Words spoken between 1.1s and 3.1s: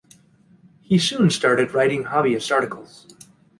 started writing hobbyist articles.